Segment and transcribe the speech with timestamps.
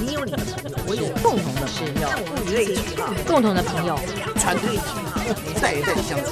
[0.00, 3.98] 你有你的朋友，我有共同的朋友，物以类聚嘛，共同的朋友，
[4.36, 6.30] 团队一代一代的相处，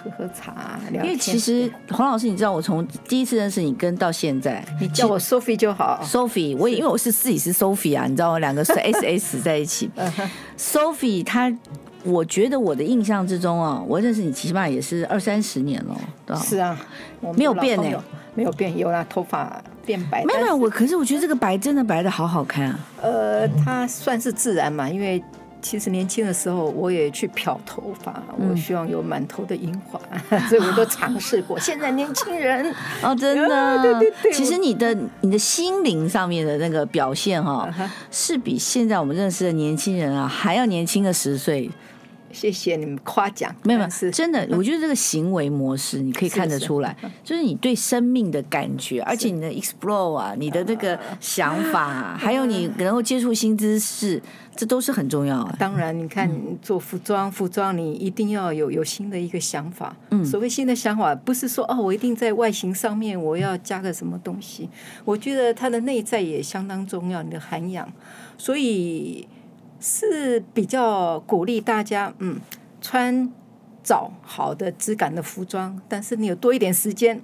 [0.02, 0.78] 喝喝茶。
[0.92, 6.00] 因为其实黄老师，你知道我从第一次认识你跟到现在，你叫我 Sophie 就好。
[6.04, 8.38] Sophie，我也因为我是自己是 Sophie 啊，你知道我？
[8.38, 9.90] 两个是 S S 在一起。
[10.56, 11.52] Sophie，她，
[12.04, 16.36] 我觉得我的印象之中啊，我认识你起码也是二三十年了。
[16.36, 16.78] 是啊，
[17.36, 17.98] 没有变呢、欸，
[18.34, 19.62] 没有变，有啦头发。
[19.90, 22.78] 变白，没有没有，我可是我觉得这个白真的白的好好看啊。
[23.02, 25.20] 呃，它算是自然嘛，因为
[25.60, 31.58] 其实年轻的时候我也去漂头发，我希望有满头的樱花，嗯、 所以我都尝试过。
[31.58, 41.68] 现在年轻人 哦，真的， 对对对，其实你的你的心灵上面的那个表现哈、哦，是比现在我们认识的年轻人啊还要年轻个十岁。
[42.32, 54.22] 谢谢你们夸奖，没有是真的， 我觉得这个行为模式你可以看得出来，是是就是你对生命的感觉，而且你的 explore 啊，你的那个想法、啊， 还有你能够接触新知识，
[54.54, 55.54] 这都是很重要啊。
[55.58, 56.30] 当然，你看
[56.62, 59.96] 做服装，服装你一定要有有新的一个想法。
[60.10, 64.68] 嗯，所谓新的想法，不是说哦，我一定在外形上面我要加个什么东西。
[65.04, 67.90] 我觉得它的内在也相当重要，你的涵养。
[68.38, 69.26] 所以。
[69.80, 72.38] 是比较鼓励大家，嗯，
[72.80, 73.32] 穿
[73.82, 77.20] 找好的质感的服装，但是你有多一点时间，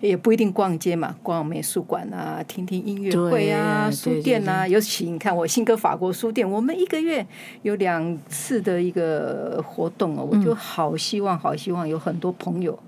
[0.00, 7.26] 也不一定逛街嘛，逛美术馆啊，听听音乐会啊，书店啊，尤其你看我新歌法国书店，我们一个月
[7.62, 12.78] 有两次的一个活动哦，我就好希望，好希望有很多朋友。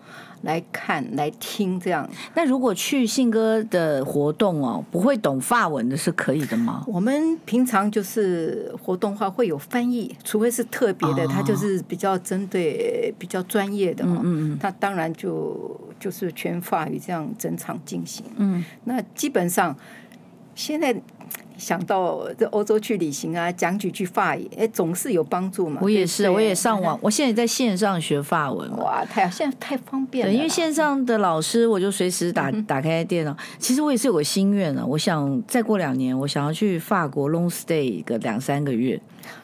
[0.43, 6.85] 来看来听这样，那如果去信鸽的活动哦，不会懂法文的是可以的吗？
[6.87, 18.25] 我们平常就是活动话会有翻译，除非是特别的，他、哦、就是比较针对比较专业的，嗯嗯，他当然就就是全法语这样整场进行。
[18.37, 19.77] 嗯，那基本上
[20.55, 20.95] 现在。
[21.63, 25.79] 想到这欧洲去旅行啊，讲几句法语，哎，总是有帮助嘛。
[25.81, 28.69] 我也是，我也上网， 我现在在线上学法文。
[28.79, 30.33] 哇，太现在太方便了。
[30.33, 33.37] 对，因为线上的老师，我就随时打打开电脑。
[33.61, 39.01] 其实我也是有个心愿啊，我想再过两年，我想要去法国 long stay 个两三个月。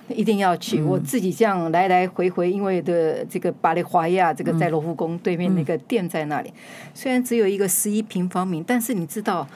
[0.08, 6.52] 一定要去，我自己这样来来回回，因为的这个巴黎华亚这个在罗浮宫对面那个店在那里，
[6.94, 9.46] 虽然只有一个十一平方米，但是你知道。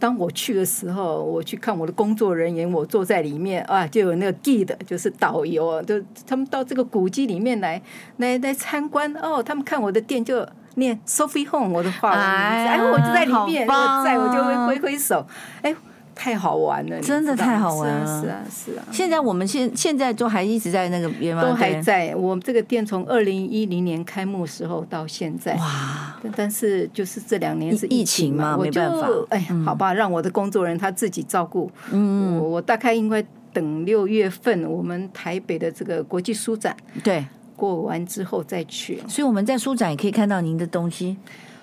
[0.00, 7.80] 当我去的时候，我去看我的工作人员，我坐在里面啊，就有那个 guide，就是导游，就他们到这个古迹里面来，
[8.16, 9.42] 来来参观哦。
[9.42, 10.44] 他们看我的店就
[10.76, 15.26] 念 Sophie Home 我的话，哎，哎，我就在里面，我在我就会挥挥手，
[15.62, 15.76] 哎。
[16.20, 18.84] 太好玩了，真的太好玩了，是啊是啊。
[18.92, 21.08] 现在我们现现在都还一直在那个？
[21.40, 22.14] 都还在。
[22.14, 26.20] 我们这个店从二零一零年开幕时候到现在，哇！
[26.36, 29.08] 但是就是这两年是疫情嘛，没办法。
[29.30, 31.70] 哎，好吧，让我的工作人员他自己照顾。
[31.90, 37.24] 嗯，我我大概应该等六月份我们台北的这个国际书展对
[37.56, 39.02] 过完之后再去。
[39.08, 41.16] 所以我们在书展也可以看到您的东西。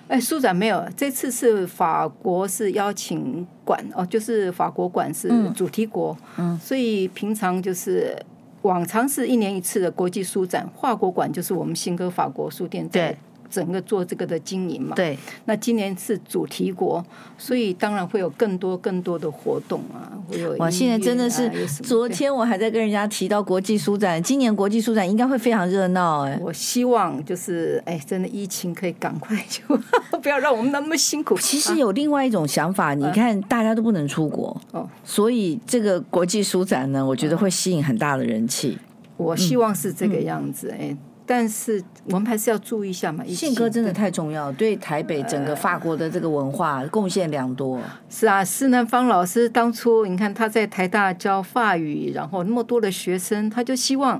[0.08, 8.16] 哎，书展没有，这次是法国是邀请馆哦，就是法国馆是主题国，嗯，嗯，所以平常就是
[8.62, 13.16] 往常是一年一次的国际书展，法国馆就是我们新歌法国书店在
[13.50, 14.94] 整个做这个的经营嘛。
[14.94, 15.18] 对。
[15.44, 17.04] 那今年是主题国，
[17.36, 20.56] 所以当然会有更多更多的活动啊，会有、啊。
[20.60, 21.50] 哇，现在真的是，
[21.82, 26.38] 昨天我还在跟人家提到国际书展，今年国际书展应该会非常热闹哎。
[26.42, 29.62] 我希望就是哎，真的疫情可以赶快就
[30.20, 31.36] 不要让我们那么辛苦。
[31.38, 38.78] 其实有另外一种想法，啊、你看大家都不能出国哦，所以这个国际书展呢，我觉得会吸引很大的人气。
[39.16, 40.88] 我希望是这个样子哎。
[40.90, 43.22] 嗯但是我们还是要注意一下嘛。
[43.26, 47.78] 信鸽真的太重要，对台北整个法国的这个文化贡献良多。
[48.08, 54.18] 是啊，施南芳老师当初你看他在台大教法语，然后那么多的学生，他就希望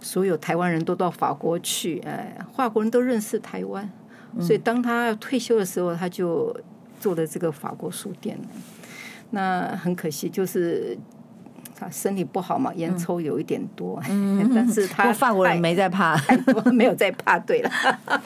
[0.00, 3.88] 所有台湾人都到法国去，哎，法国人都认识台湾，
[4.40, 6.52] 所以当他退休的时候，他就
[6.98, 8.36] 做了这个法国书店。
[9.30, 10.98] 那很可惜，就是。
[11.78, 16.20] 他身体不好嘛，烟抽有一点多，嗯、 但是他法国人没在怕，
[16.72, 17.38] 没有在怕。
[17.38, 17.70] 对了，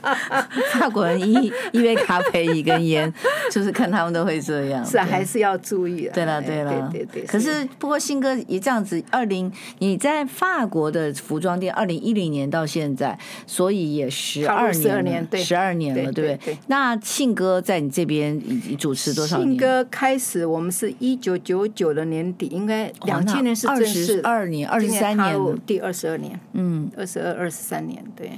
[0.73, 3.13] 法国人一一杯咖啡一根烟，
[3.51, 4.83] 就是看他们都会这样。
[4.85, 6.09] 是啊，还是要注意。
[6.15, 7.27] 对了，对了，对对对。
[7.27, 13.17] 可是不过信鸽也这样子，二零你在法国的服装店，二零一零年到现在，
[13.47, 14.73] 所以也十二
[15.03, 16.57] 年，对，十二年了，对不对？
[16.69, 18.41] 那信哥在你这边
[18.79, 19.49] 主持多少年？
[19.51, 23.42] 信哥开始，我们是一九九九的年底，应该两千。
[23.43, 28.31] 今年是二十二年，二十三年，第二十二年，嗯，二十二、二十三年，对。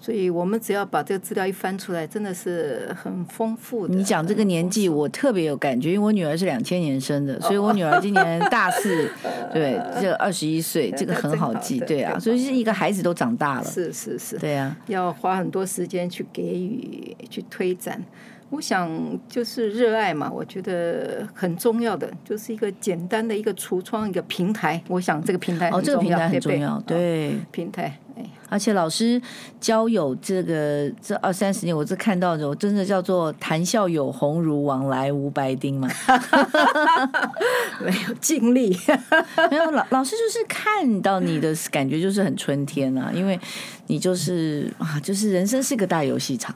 [0.00, 3.94] 所以我们只要把这个资料一翻出来，真的是很丰富的。
[3.94, 9.10] 你讲这个年纪，我特别有感觉，因为我女儿是两千年生的，所以我女儿今年大四，
[9.52, 18.02] 对，这个二十一岁，这个很好记，对啊，所以是一个孩子都长大了，是是是，对啊，要花很多时间去给予、去推展。
[18.50, 18.88] 我想
[19.28, 24.80] 就是热爱嘛，我觉得很重要的，就是一个简单的一个橱窗一个平台。
[24.88, 27.98] 我想这个平台哦，这个平台很重要，对，对平台。
[28.48, 29.20] 而且老师
[29.58, 35.88] 交友这个这二三十年，我这看到的，我真的叫做谈笑有鸿儒，往来无白丁嘛。
[37.84, 38.78] 没有尽力，
[39.50, 43.40] 没有老老师就是看到你的感觉就是很春天啊，因为
[43.88, 46.54] 你就是啊，就是人生是个大游戏场。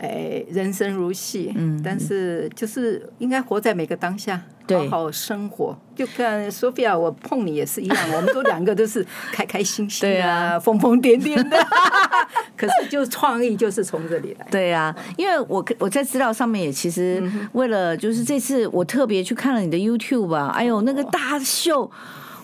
[0.00, 5.78] 哎，人生如戏，嗯，但是就是应该活在每个当下，好好生活。
[5.94, 11.58] 就看 Sophia，我碰你也是一样，我们都两个都是开开心心的，对啊，疯疯癫癫的。
[12.56, 14.46] 可是就创意就是从这里来。
[14.50, 21.90] 对啊，因为我我在资料上面也其实为了就是这次我特别去看了你的 YouTube 啊，哎呦那个大秀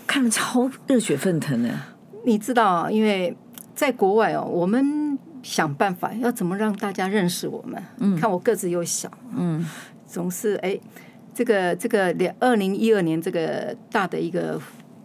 [0.07, 1.71] 看了超热血沸腾的。
[2.27, 3.35] 你知道，因为
[3.75, 5.06] 在国外哦，我们。
[5.47, 7.81] 想办法要怎么让大家认识我们？
[7.99, 9.65] 嗯，看我个子又小，嗯，
[10.05, 10.77] 总是哎，
[11.33, 14.61] 这个这个两二零一二年这个大的一个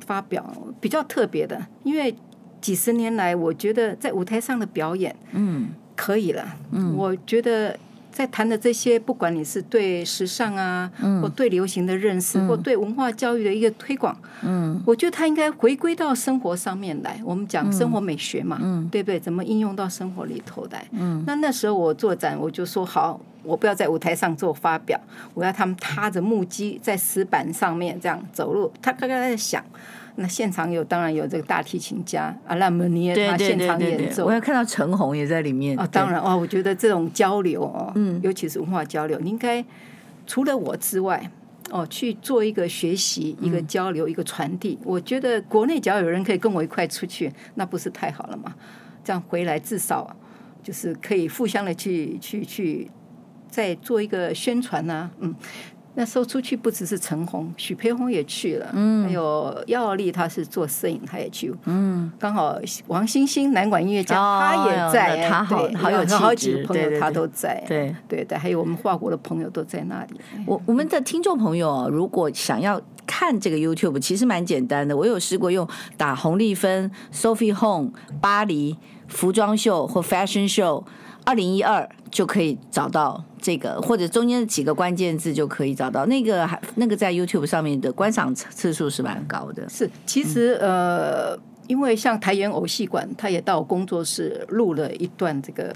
[0.08, 2.16] 发表比较特别的，因为
[2.60, 7.78] 几十年来我觉得在舞台上的表演，嗯，可以了，嗯，我觉得。
[8.12, 17.22] 在谈的这些，不管你是对时尚啊，嗯、或对流行的认识，嗯、或对文化教育的一个推广，嗯，我觉得它应该回归到生活上面来。
[17.24, 19.20] 我们讲生活美学嘛，嗯，对不对？
[19.20, 20.86] 怎么应用到生活里头来？
[20.92, 25.00] 嗯，那那时候我做展，我就说好，我不要在舞台上做发表，
[25.34, 29.64] 我要他们踏着木屐在石板上面这样走路，他刚刚在想。
[30.16, 34.26] 那现场有，当然有这个大提琴家阿拉莫尼，他现场演奏。
[34.26, 35.80] 我要看到陈红也在里面。
[35.80, 39.64] 哦，当然哦，我觉得这种交流哦，嗯，尤其是文化交流，你应该
[40.28, 41.32] 除了我之外，
[41.70, 44.78] 哦，去做一个学习、一个交流、一个传递。
[44.84, 48.54] 我觉得国内只要有人可以跟我一块出去，那不是太好了吗？
[49.06, 50.14] 这样回来至少
[50.62, 52.92] 就是可以互相的去去去
[53.52, 55.36] 再做一个宣传呐，嗯。
[55.94, 67.94] 那时候出去不只是陈红，许培红也去了，嗯，还有耀丽，他是做摄影，他也去，嗯，刚好王星星南管音乐家，他也在，他好好有好几个朋友他都在，对。
[68.08, 70.22] 对对，还有我们华国的朋友都在那里。
[70.46, 75.68] 我我们的听众朋友如果想要看这个 YouTube，其实蛮简单的，我有试过用
[75.98, 77.92] 打红丽芬 Sophie Home
[78.22, 78.78] 巴黎
[79.10, 80.86] 服装秀或 Fashion Show
[81.26, 83.24] 二零一二就可以找到。
[83.44, 89.68] 这个或者中间几个关键字就可以找到那个，还那个在 YouTube 上面的观赏次数是蛮高的。
[89.68, 91.36] 是，其实呃，
[91.66, 95.76] 因为像台原偶戏馆，他也到工作室录了一段这个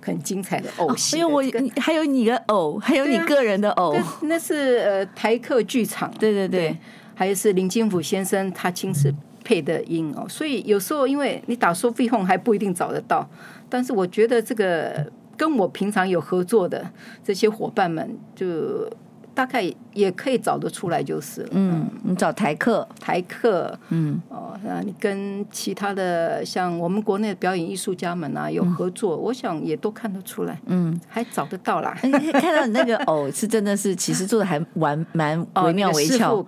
[0.00, 1.18] 很精彩的偶戏。
[1.18, 6.12] 因为、这个、我还有你的偶，还有你个人的偶，啊、那，那是呃台客剧场。
[6.18, 6.78] 对对对，对
[7.14, 10.26] 还有是林金甫先生他亲自配的音哦。
[10.28, 13.28] 所以有时候因为你打 Sophie Hong 还不一定找得到，
[13.68, 15.06] 但是我觉得这个。
[15.36, 16.88] 跟我平常有合作的
[17.24, 18.88] 这些伙伴们，就
[19.34, 21.48] 大概也可以找得出来就是了。
[21.50, 31.98] 嗯，你找台客，台客，嗯，哦，那你跟其他的像我们国内的表演艺术家们啊有合作，我想也都看得出来，嗯，还找得到啦。
[32.34, 36.46] 看到你那个偶是真的是，其实做的还蛮蛮惟妙惟肖。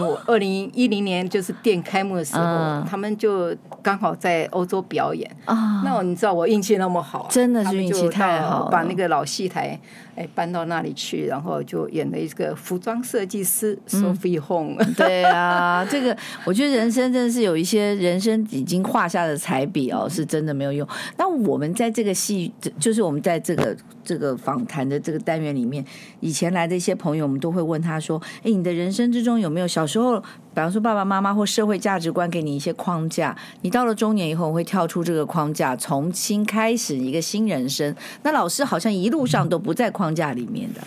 [0.00, 5.82] 我二零一零年就是店开幕的时候，嗯、他们就刚好在欧洲表演啊。
[5.84, 9.78] 那你知道我运气那么好，真的是运气太好，把那个老戏台
[10.16, 14.74] 哎搬到那里去，然后就演了一个服装设计师 Sophie Hong。
[14.78, 20.88] 嗯、 对啊，这个我觉得人生真的是有一些人生已经画下的彩笔哦，是真的没有用。
[21.18, 25.84] 那我们在这个戏，就是我们在这个这个访谈的这个单元里面，
[26.20, 37.92] 以前来的一些朋友，我们都会问他说：“哎，你的人生之中有没有？”没有小时候，比方说爸爸妈妈或社会价值观给你一些框架，你到了中年以后会跳出这个框架，重新开始一个新人生。
[38.22, 40.80] 那老师好像一路上都不在框架里面的。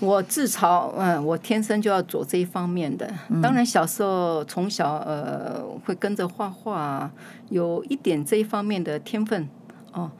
[0.00, 3.12] 我自嘲，嗯，我天生就要走这一方面的。
[3.42, 7.10] 当然小时候从小呃会跟着画画，
[7.50, 9.46] 有一点这一方面的天分
[9.92, 10.10] 哦。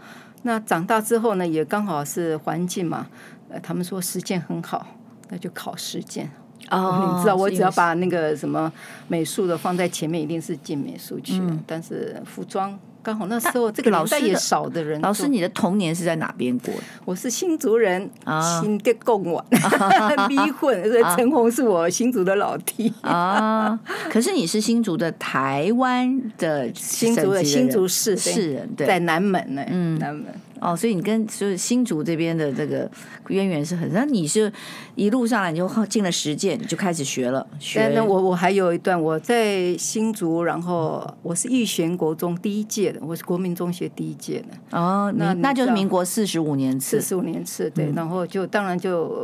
[0.43, 3.07] 那长大之后呢，也刚好是环境嘛，
[3.49, 4.87] 呃，他们说实践很好，
[5.31, 6.29] 那就考实践。
[6.71, 8.73] 哦， 你知道我只要把那个什么
[9.09, 11.39] 美术的放在前面，一定是进美术去。
[11.39, 14.99] 嗯、但是服装刚好那时候这个老师也少的人。
[15.03, 16.81] 老师，你的童年是在哪边过的？
[17.05, 19.45] 我是新竹人，啊、新的贡丸，
[20.31, 23.79] 离婚，所以陈红是我新竹的老弟啊。
[24.11, 30.27] 可是你是新竹的台湾的新竹的新竹市市人，对，在南门呢，嗯，南门。
[30.65, 32.91] 哦，所以你跟就是新竹这边的这个
[33.29, 34.51] 渊源是很，那你是
[34.95, 37.47] 一路上来你就进了实践，你就开始学了。
[37.59, 44.79] 学那我我还有一段，我在新竹，然后我是育贤国中第一届的，我是国民中学第一届的。
[44.79, 49.15] 哦，那那就是民国四十五年次，四十五年次对，嗯、然后就当然就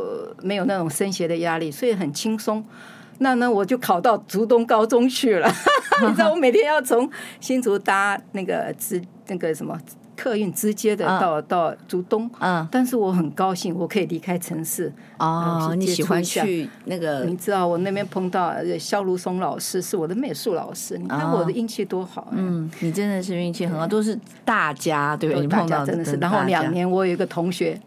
[0.43, 2.63] 没有那种升学的压力，所以很轻松。
[3.17, 5.51] 那呢，我就考到竹东高中去了。
[6.07, 9.75] 你知道，我每天要从新竹搭那个直那个什么。
[10.21, 14.93] 客运直接的到、uh, 到竹东，嗯，但是我很高兴，我可以离开城市。
[15.17, 17.23] 哦，你喜欢去那个？
[17.23, 20.95] 你知道我那边碰到肖如松老师，是我的美术老师。
[20.95, 26.15] 你看我的运气多好，嗯，你真的是运气很好，都是大家对，你碰到真的是。
[26.17, 27.81] 然后两年，我有一个同学，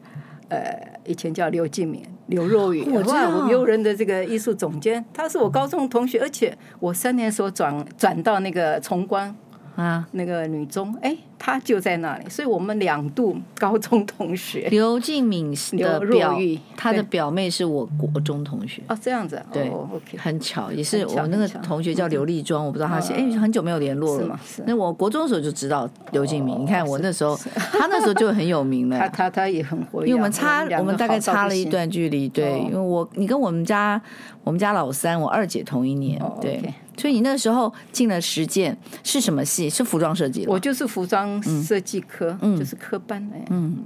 [0.49, 0.59] 呃，
[1.07, 9.33] 以前叫刘敬敏、刘若雨，我知道我悠人的这个艺术总监，他是我高中同学，而且我三年时候转转到那个崇光。
[9.77, 14.69] 啊，那个女中，哎，她就在那里，所以我们两度高中同学。
[14.71, 16.39] 刘静敏的表，
[16.77, 18.83] 她的表妹是我国中同学。
[18.89, 24.23] 哦，这样子，对，OK，很巧，也是我那个同学叫刘丽庄，我不知道她是，哎，很久没有联络了。
[24.23, 24.65] 是吗？
[24.67, 27.37] 那我国中的时候就知道刘静敏，你看我那时候，
[27.73, 28.99] 她那时候就很有名了。
[28.99, 34.01] 她她她也很活跃，因为我们差，我们大概差了一段距离，对，因为我你跟我们家
[34.45, 36.63] 我们家老三，我二姐同一年，对。
[36.97, 39.69] 所以你那个时候进了实践是什么系？
[39.71, 40.47] 是服装设计。
[40.47, 43.79] 我就是服装设计科，嗯、就是科班哎，嗯，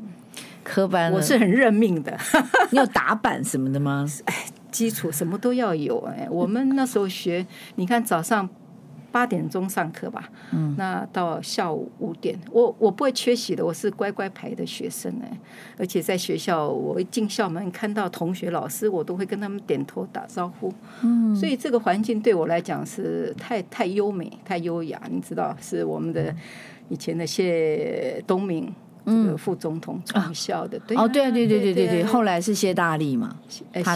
[0.63, 1.11] 科班。
[1.13, 2.17] 我是很认命的。
[2.71, 4.07] 你有打板什么的吗？
[4.27, 6.29] 哎，基础什么都要有哎。
[6.31, 7.47] 我们那时候学，
[7.77, 8.49] 你看早上。
[9.19, 15.41] 八点钟上课吧，嗯，那到下午五点，我我不会缺席的，我是乖乖牌的学生哎，
[15.77, 20.73] 而且在学校，我一进校门看到同学老师，我都会跟他们点头打招呼，
[21.03, 26.33] 嗯，所以这个环境对我来讲是太太优美、太优雅，你知道，是我们的
[26.89, 28.73] 以前的谢东闵。
[29.09, 33.37] 这个副总统创校的，对哦，对对对对对对，后来是谢大力嘛，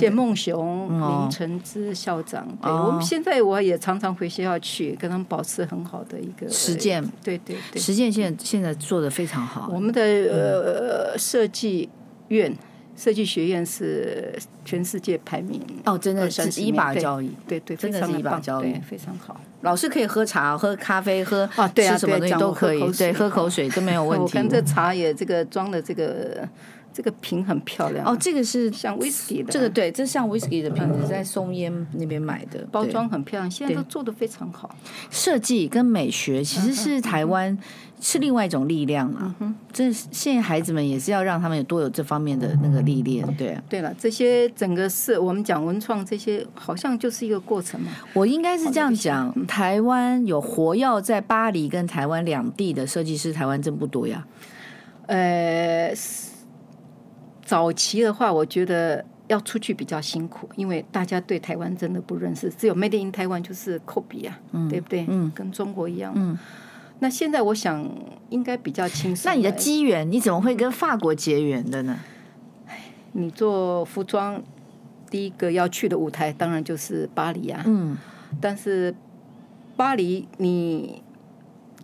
[0.00, 11.88] 谢梦雄、林承之校长，对，我们现在我也常常回学校去，跟他们保持很好的一个实践，对对对，实践现在现在做的非常好，我们的呃设计
[12.28, 12.52] 院。
[12.96, 14.32] 设计学院是
[14.64, 19.40] 全世界排名哦，真的是一把交椅，对对，真的是一把交椅，非常好。
[19.62, 24.22] 老师可以喝茶、喝咖啡、喝啊，对啊，什么东西都可以，对，喝口水都没有 问题。
[24.24, 26.46] 我看这茶也这个装的这个
[26.92, 34.76] 这个瓶很漂亮哦，这个是像 whisky 的，这个对，这像 whisky 的瓶子，在松烟那边买的，包装很漂亮，现在都做的非常好。
[35.10, 37.58] 设计跟美学其实是台湾。
[38.04, 39.32] 是另外一种力量啊！
[39.72, 43.62] 这现在孩子们也是要让他们有多有这方面的那个历练，对啊。
[43.68, 47.92] 对了，这些整个是我们讲文创这些，好像就是一个过程嘛。
[48.12, 54.26] 我应该是这样讲：台湾有活跃在巴黎跟台湾两地的设计师，台湾真不多呀。
[55.06, 55.94] 呃，
[57.52, 65.04] 早期的话，我觉得要出去比较辛苦，因为大家对台湾真的不认识，只有 Made in 台湾就是 copy 啊，嗯、对不对？
[65.06, 66.14] 嗯，跟中国一样。
[66.16, 66.38] 嗯。
[67.00, 67.86] 那现在我想
[68.30, 69.30] 应该比较轻松。
[69.30, 71.98] 那你的机缘，你怎么会跟法国结缘的呢？
[73.12, 74.42] 你做服装，
[75.10, 77.62] 第一个要去的舞台当然就是巴黎啊。
[77.66, 77.98] 嗯，
[78.40, 78.94] 但是
[79.76, 81.02] 巴黎你。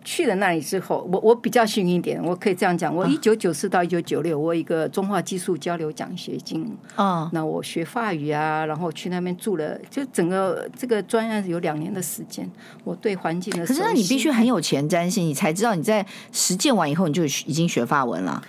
[0.04, 12.50] 去了那里之后，我我比较幸运一点，我可以这样讲，我一九九四到一九九六，我一个中华技术交流奖学金，哦，那我学法语啊，然后去那边住了，就整个这个专案有两年的时间，
[12.84, 13.66] 我对环境的。
[13.66, 18.42] 可是那你必须很有前瞻性，你才知道你在实践完以后，你就已经学法文了。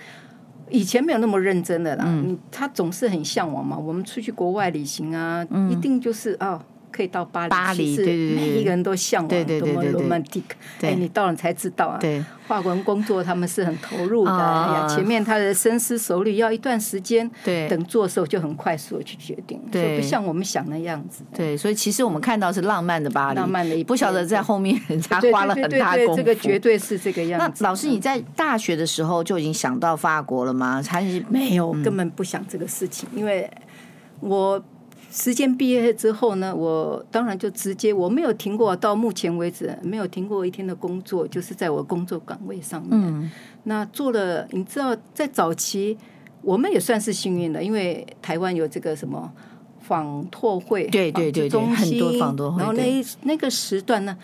[0.70, 6.50] 以前没有那么认真的啦，嗯，他总是很向往嘛，我们出去国外旅行啊，嗯，一定就是啊。
[6.50, 10.42] 哦可以到巴黎，巴黎，对对对，每一个人都向往，对对对对对，多么 romantic，
[10.82, 11.98] 哎，你到了才知道啊。
[12.00, 21.22] 对，法国人工作他们是很投入的，哎呀，前面他的深思熟虑要一段时间，对，等做的时候就很快速的去决定，对，不像我们想的样子。
[21.34, 26.16] 对，所以其实我们看到是浪漫的巴黎，浪漫的一，不晓得在后面人家花了很大功夫。
[26.16, 27.62] 这个绝对是这个样子。
[27.62, 30.82] 那老师，你在大学的时候就已经想到法国了吗？
[30.86, 33.48] 还是没有，根本不想这个事情，因为
[34.20, 34.62] 我。
[35.10, 42.90] 时间毕业之后呢，我当然就直接，我没有停过，到目前为止没有停过一天的工作，就是在我工作岗位上面。
[42.92, 43.30] 嗯、
[43.64, 45.98] 那做了，你知道，在早期
[46.42, 49.32] 我们也算是幸运的，因为台湾有这个什么
[49.80, 52.58] 纺拓会，对对对，对，很多纺拓会。
[52.58, 54.16] 然后那那个时段呢，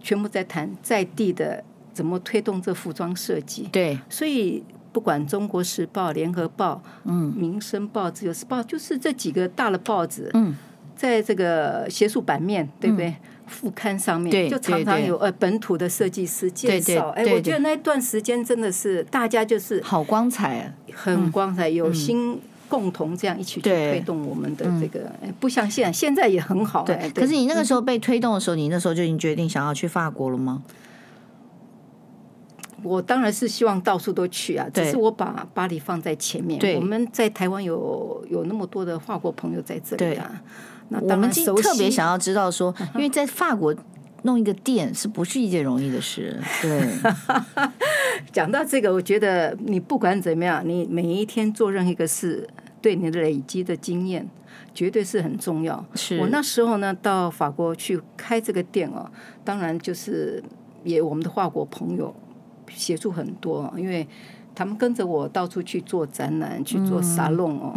[0.00, 1.62] 全部在谈在地的
[1.92, 3.68] 怎么推动这服装设计。
[3.70, 4.64] 对，所以。
[4.94, 10.56] 不管《中国时报》、《联合报》、嗯，《民生报》、《自由时报》，就是这几个大的报纸，嗯，
[10.94, 13.08] 在这个学术版面，对不对？
[13.08, 13.16] 嗯、
[13.48, 17.08] 副刊上面，就常常有呃本土的设计师介绍。
[17.08, 25.10] 哎，我觉得那段时间真的是大家就是好光彩啊，很光彩，有心共同这样一起去推动我们的这个，
[25.40, 26.84] 不像现在，现在也很好。
[26.84, 30.62] 对，可是你那个时候被推动的时候，你那时候就已经决定想要去法国了吗？
[32.84, 36.60] 我当然是希望到处都去啊，只是我把巴黎放在前面。
[36.76, 40.42] 我们在台湾有有那么多的法国朋友在这里啊，
[41.00, 43.74] 我们特别想要知道说， 因为在法国
[44.22, 46.38] 弄一个店是不是一件容易的事？
[46.60, 46.88] 对，
[48.30, 52.46] 讲到这个，我觉得你不管怎么样，你每一天做任何一个事，
[52.80, 54.28] 对你的累积的经验
[54.74, 55.84] 绝对是很重要。
[55.94, 59.10] 是我那时候呢，到法国去开这个店哦，
[59.42, 60.42] 当然就是
[60.84, 62.14] 也我们的法国朋友。
[62.68, 64.06] 协助很多，因为
[64.54, 67.74] 他们跟着我到处去做展览，去做沙龙哦，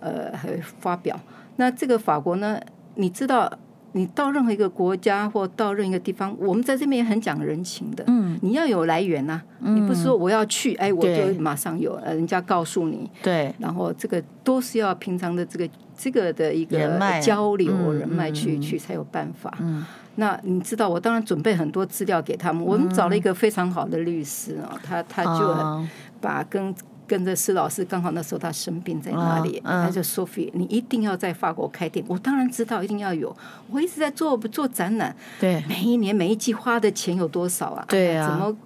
[0.00, 1.18] 呃，还发表。
[1.56, 2.60] 那这个法国呢，
[2.96, 3.50] 你知道，
[3.92, 8.04] 你到任何一个国家或到任何一个地方，我们在这边也很讲人情的。
[8.08, 13.10] 嗯，你要有来源呐、啊，嗯、你不是说我要去，哎，我就马上有，呃，人家告诉你。
[13.22, 13.54] 对。
[13.58, 16.78] 然后这个都是要平常的这个这个的一个
[17.20, 19.52] 交流人脉去、嗯、去才有办法。
[19.60, 19.84] 嗯。
[20.18, 22.64] 那你知道，我当然准备很多资料给他们。
[22.64, 25.86] 我们找了一个非常好的律师啊，他他就
[26.22, 26.74] 把跟
[27.06, 33.36] 跟着施老师，刚好那时候他生病在哪里，他就说：“Sophie，你一定要在法国开店。”我当然知道，一定要有。
[33.70, 37.84] 我一直在做做展览，对，每一年每一季花的钱有多少啊？
[37.86, 38.56] 对啊，怎么？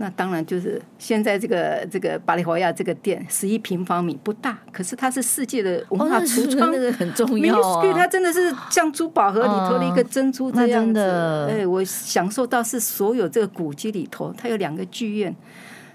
[0.00, 7.92] 那当然就是现在这个这个巴黎华亚这个店十一平方米不大，可是它是世界的文化橱 窗，那个很重要啊。
[7.92, 10.94] 它真的是像珠宝盒里头的一个珍珠这样子。
[10.94, 15.34] 真的，哎，我享受到是所有这个古迹里头，它有两个剧院，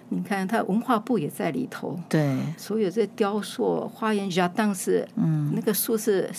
[0.09, 1.97] 你看它文化部也在里头。
[2.09, 6.29] 对，所有这雕塑、花园、jardin 是，嗯，那个树是。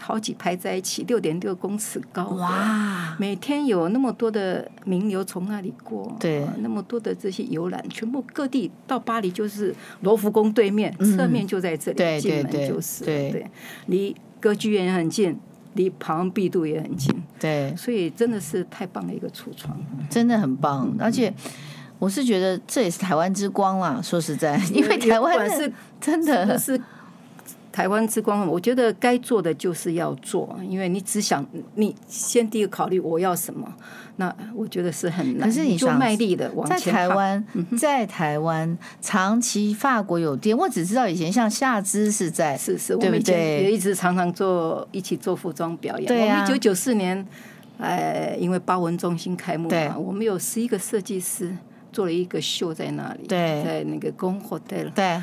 [0.00, 2.24] 好几排在一起，六点六公尺高。
[2.30, 3.16] 哇！
[3.18, 13.50] 每天有那么多的名流从那里过，对，那么多的这些游览，全部各地到巴黎就是罗浮宫对面，侧面就在这里，进门就是，对，
[13.86, 15.38] 离歌剧院也很近，
[15.74, 19.78] 离庞恩毕度也很近，对，所以真的是太棒的一个橱窗，
[20.08, 20.92] 真的很棒。
[20.98, 21.32] 而且
[21.98, 26.80] 我是觉得这也是台湾之光啦，说实在，因为台湾是真的是。
[27.72, 33.66] 台湾之光，我觉得该做的就是要做，因为你只想你先第一个考虑我要什么，
[34.16, 35.48] 那我觉得是很难。
[35.48, 37.44] 可是你就卖力的往前在台湾，
[37.78, 46.06] 在台湾长期法国有店，我只知道以前像夏姿是在，是是，我们以前也一直常常做一起做服装表演。
[46.06, 47.26] 对啊，一九九四年，
[47.78, 51.56] 哎，因为巴文中心开幕嘛，我们有十一个设计师
[51.90, 54.90] 做了一个秀在那里，对，在那个 Grand Hotel。
[54.94, 55.22] 对，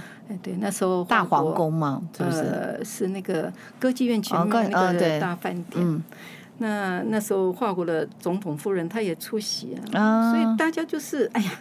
[0.60, 2.38] 那时候大皇宫嘛，是不是？
[2.38, 5.74] 呃，是那个歌剧院前面那个大饭店。
[5.76, 6.04] 嗯，
[6.60, 11.52] 那那时候法国的总统夫人她也出席啊，所以大家就是哎呀。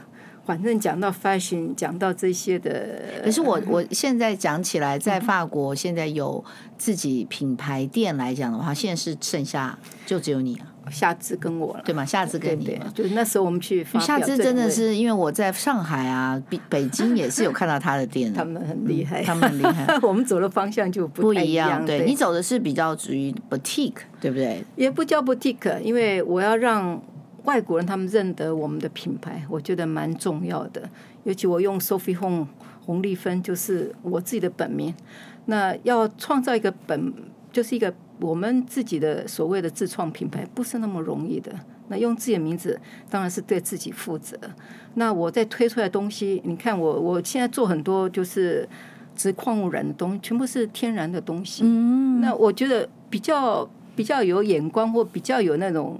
[0.48, 6.42] 反正讲到 fashion，讲到这些的，可是我我现在讲起来，在法国现在有
[6.78, 10.72] 自己品牌店来讲的话，现在是剩下就只有你啊。
[10.90, 12.02] 夏姿跟我了，对吗？
[12.02, 13.84] 夏姿跟你就是那时候我们去。
[14.00, 19.87] 夏姿真的是因为我在上海啊，北北京也是有看到他的店，他们很厉害，嗯，他们很厉害。
[20.00, 24.64] 我们走的方向就不，不一样，对，对你走的是比较属于 boutique，对不对？
[24.76, 26.98] 也不叫 boutique，因为我要让
[27.48, 30.87] 外国人他们认得我们的品牌，我觉得蛮重要的。
[31.24, 32.46] 尤其我用 Sophie Home
[32.84, 34.94] 洪丽芬，就是我自己的本名。
[35.46, 37.14] 那要创造一个本，
[37.50, 41.50] 就是一个我们自己的所谓的自创品牌，不是那么容易的。
[41.88, 44.37] 那用自己的名字，当然是对自己负责。
[44.96, 48.68] 那我在推出来的东西，你看我我现在做很多就是
[49.16, 51.62] 植矿物染的东西，全部是天然的东西。
[51.64, 55.98] 嗯，那我觉得比较比较有眼光，或比较有那种。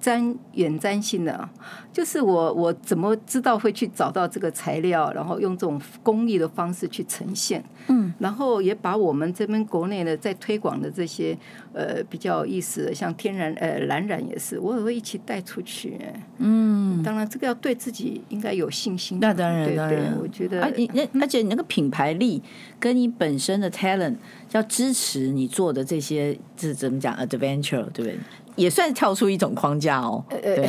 [0.00, 1.48] 沾远瞻性的，
[1.92, 11.36] 就是我我怎么知道会去找到这个材料，然后用这种工艺的方式去呈现，嗯，然后也把我们这边国内的在推广的这些
[11.72, 15.98] 呃比较有意思的，像天然呃蓝染也是，我也会一起带出去，
[16.38, 22.42] 嗯，当然这个要对自己应该有信心，那当然对当然，对我觉得，而你那而且你那个品牌力
[22.78, 24.16] 跟你本身的 talent
[24.52, 28.18] 要支持你做的这些，这怎么讲 adventure 对不对？
[28.58, 30.22] 也算跳出一种框架哦。
[30.28, 30.68] 对，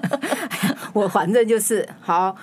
[0.92, 2.36] 我反正就是好，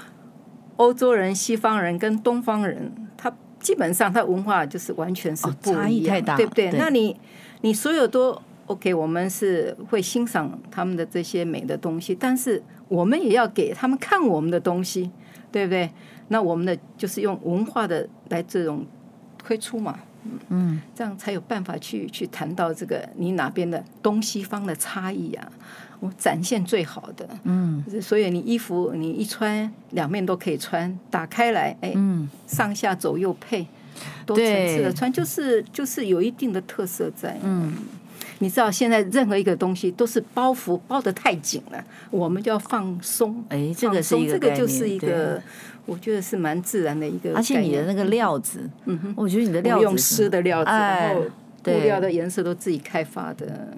[0.77, 6.71] 欧洲人、西方人跟东方人，他基本上他文化就是完全是差异太大，对不对？
[6.71, 7.15] 对，那你
[7.61, 15.11] 你所有都 OK，我们是会欣赏他们的这些美的东西，但是我们也要给他们看我们的东西，
[15.51, 15.89] 对不对？
[16.29, 18.83] 那我们的就是用文化的来这种
[19.37, 19.99] 推出嘛。
[20.49, 25.51] 嗯，这样才有办法去去谈到这个你哪边的东西方的差异啊，
[25.99, 27.27] 我展现最好的。
[27.43, 33.65] 嗯，所以你衣服你一穿两面都可以穿，打开来，哎，嗯，上下左右配，
[34.25, 37.37] 多层次的穿，就是就是有一定的特色在。
[37.43, 37.73] 嗯，
[38.39, 43.43] 你知道现在任何一个东西都是包袱包得太紧了，我们就要放松。
[43.49, 45.41] 哎，这个是一个这个就是一个。
[45.85, 51.21] 我觉得是蛮自然的一个，而且你的那个料子，嗯哼，我觉得你的料子用湿的料子，哎、然后
[51.63, 53.75] 布料的颜色都自己开发的，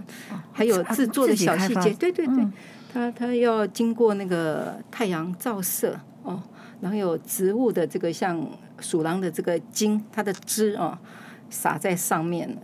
[0.52, 2.54] 还有制作的小细节，对对对，嗯、
[2.94, 6.42] 它它要经过那个太阳照射哦，
[6.82, 8.46] 然后有植物的这个像
[8.80, 10.98] 鼠狼的这个茎，它的汁哦
[11.50, 12.58] 洒在上面，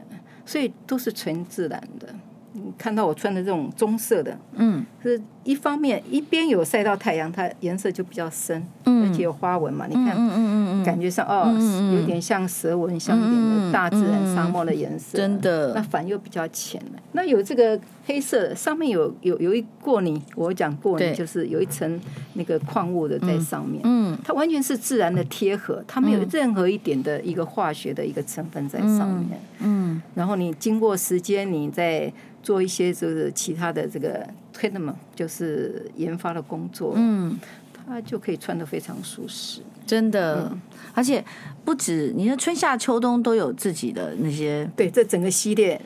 [0.46, 2.14] 所以都是纯自然的。
[2.54, 11.52] 你看到我穿的这种棕色的，嗯，是一方面一边有晒到太阳，它颜色就比较深，嗯，而且有花纹嘛，你看，嗯嗯嗯感觉上哦，
[11.94, 16.82] 有点像蛇纹，像一点的大自然沙漠的颜色，真的，那反又比较浅。
[17.14, 22.00] 那有这个黑色，上面有有有一过泥，我讲过泥就是有一层
[22.34, 32.12] 那个矿物的在上面，嗯，它完全是自然的贴合，它没有任何一点的一个化学的一个成分在上面，嗯，然后你经过时间，你在。
[32.44, 37.40] 做一些就是其他的这个 treatment，就是研发的工作，嗯，
[37.72, 40.62] 它就可以穿的非常舒适，真的，嗯、
[40.94, 41.24] 而且
[41.64, 45.80] 不止你的春夏秋冬都有自己的那些，对，这整个系列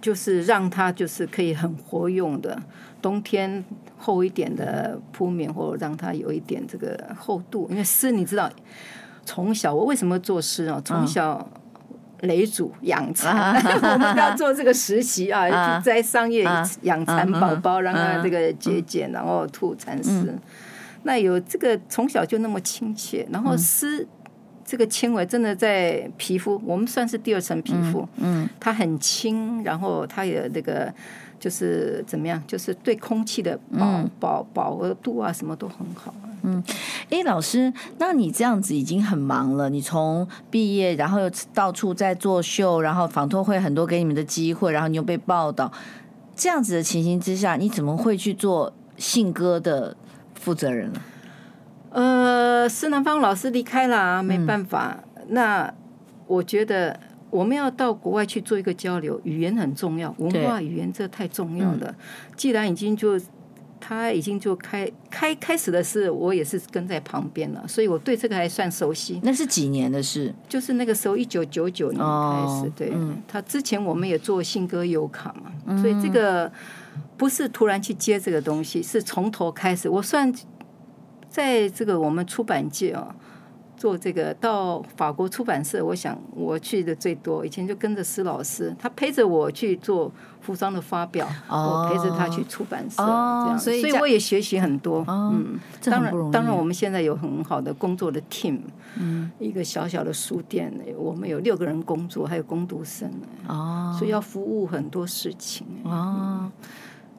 [0.00, 2.60] 就是让它就是可以很活用的，
[3.00, 3.64] 冬天
[3.96, 8.50] 厚一点的铺棉，或者让它有一点这个厚度，因为丝你知道，
[9.24, 10.80] 从小我为什么做丝啊？
[10.84, 11.38] 从小。
[11.54, 11.60] 嗯
[12.22, 13.54] 擂主养蚕，
[13.92, 15.46] 我们要做这个实习啊，
[15.78, 16.42] 去摘桑叶
[16.80, 20.34] 养蚕宝宝，让它这个节俭，然后吐蚕丝。
[21.02, 24.08] 那有这个从小就那么亲切，然后丝
[24.66, 30.92] 这个纤维真的在皮肤，我们算是第二层皮肤，嗯，它很轻，然后它也那个
[31.38, 36.12] 就是怎么样，就是对空气的保保保额度啊，什么都很好。
[36.42, 36.62] 嗯，
[37.10, 39.70] 哎，老师，那你这样子已经很忙了。
[39.70, 45.70] 你从毕业，然后又到处在做秀，然后访托会很多给你们的机会，然后你又被报道，
[46.34, 49.96] 这样子的情形之下，你怎么会去做信鸽的
[50.34, 51.00] 负责人呢？
[51.90, 54.98] 呃，施南芳老师离开了，没办法。
[55.16, 55.74] 嗯、那
[56.26, 56.98] 我觉得
[57.30, 61.86] 我们要到国外去做一个交流，语言很重要，文化语言这太重要了。
[61.88, 61.94] 嗯、
[62.36, 63.20] 既然已经就。
[63.78, 69.20] 他已经就开开开始的是，我也是跟在旁边了，所以我对这个还算熟悉。
[69.22, 70.34] 那是几年的事？
[70.48, 72.72] 就是那个时候，一九九九年开始。
[72.74, 76.50] 对，嗯、他之前我们也做信鸽游卡嘛，嗯、所以这个
[77.16, 79.88] 不是突然去接这个东西，是从头开始。
[79.88, 80.32] 我算
[81.36, 83.14] 在这个我们出版界啊。
[83.78, 87.44] 做这个到法国出版社，我想我去的最多。
[87.44, 95.04] 以前就跟着施老师，他陪着我去做服装的发表，我陪着他去出版社，这样，所以我也学习很多。
[95.06, 98.60] 嗯，当然，当然我们现在有很好的工作的 team，
[98.98, 103.10] 嗯，一个小小的书店，我们有六个人工作，还有工读生，
[103.46, 105.66] 哦，所以要服务很多事情。
[105.84, 106.50] 哦，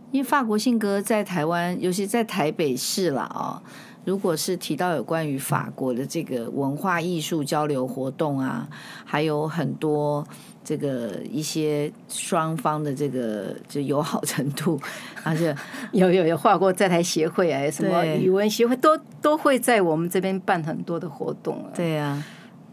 [0.09, 3.69] 因为法国信格在台湾，尤其在台北市了啊、哦。
[4.07, 8.65] 如果是提到有关于法国的这个文化艺术交流活动啊，
[9.03, 10.25] 还有很多
[10.63, 14.79] 这个一些双方的这个就友好程度，
[15.25, 15.53] 而且
[15.91, 21.71] 有有有法国在台协会啊，什么语文协会都都会在我们这边办很多的活动啊。
[21.75, 22.23] 对呀、啊。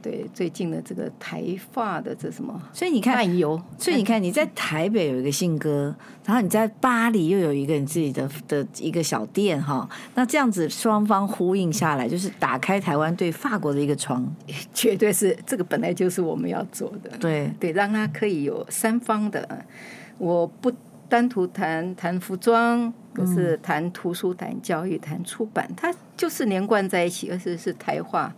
[0.05, 14.31] 对，最近的这个台发的这什么，所以你看，漫游，所以你看你在台北有一个信鸽，然后你在巴黎又有一个你自己的的一个小店哈，那这样子双方呼应下来，就是打开台湾对法国的一个窗，
[14.75, 19.65] 绝对是这个本来就是我们要做的，对对，让它可以有三方的，
[20.19, 20.71] 我不
[21.09, 28.31] 单独谈谈服装，可是谈图书、谈教育、谈出版，它就是连贯在一起，而且是台化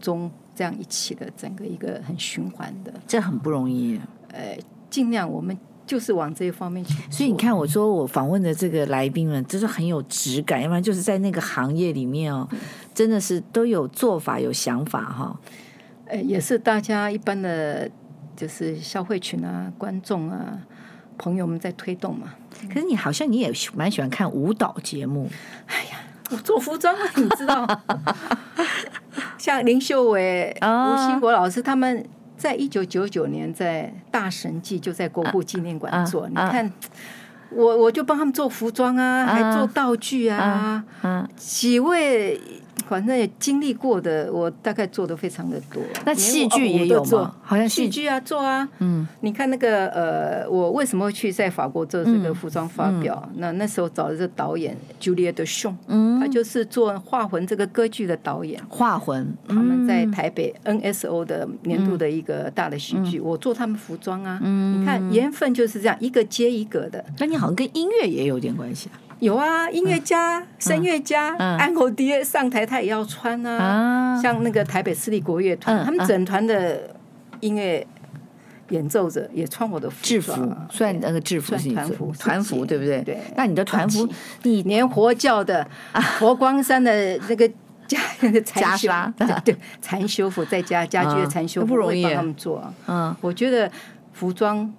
[0.00, 0.28] 中。
[0.56, 4.00] 这样一起的整个一个很循环的，这很不容易。
[4.32, 6.94] 呃，尽量我们就是往这一方面去。
[7.10, 12.48] 所以你看，我说我访问的这个来宾们，就是很有质感，要不然就是在那个行业里面哦，
[12.94, 15.38] 真的是都有做法、有想法哈。
[16.06, 17.90] 呃，也是大家一般的，
[18.34, 20.58] 就是消费群啊、观众啊、
[21.18, 22.34] 朋友们在推动嘛。
[22.72, 25.28] 可是你好像你也蛮喜欢看舞蹈节目。
[25.66, 27.66] 哎呀，我做服装，你知道。
[29.38, 32.04] 像林秀伟、吴兴国老师，他们
[32.36, 36.24] 在一九九九年在大神记就在国父纪念馆做。
[36.24, 36.72] 啊啊、你看，
[37.50, 40.84] 我我就帮他们做服装啊，啊还做道具啊
[41.36, 42.40] 几位。
[42.88, 45.82] 反正也经历过的，我大概做的非常的多。
[46.04, 48.68] 那戏剧也有做，好像戏剧啊做啊。
[48.78, 53.20] 嗯，你看那个呃，我为什么会去在法国做这个服装发表？
[53.32, 58.62] 嗯嗯、那那时候找的是导演 Juliette 嗯，他就是做《画魂》这个歌剧的导演。
[58.68, 64.38] 画魂，他们在台北 NSO 的年度的一个大的戏剧，嗯、我做他们服装啊。
[64.42, 67.04] 嗯，你看缘分就是这样，一个接一个的。
[67.18, 68.94] 那你好像跟音乐也有点关系啊。
[69.20, 74.20] 有啊，音乐家、声乐家，安侯爹上台他也要穿啊。
[74.20, 76.94] 像那个台北私立国乐团，他们整团的
[77.40, 77.86] 音乐
[78.68, 80.32] 演奏者也穿我的制服，
[80.70, 83.00] 算那个制服是团服，团服对不对？
[83.02, 83.18] 对。
[83.36, 84.06] 那你的团服，
[84.42, 85.66] 你连佛教的
[86.18, 87.48] 佛光山的那个
[87.86, 88.38] 家那个
[89.44, 92.70] 对，禅修服在家家居的禅修服不容易，帮他们做。
[92.86, 93.70] 嗯，我觉得
[94.12, 94.70] 服装。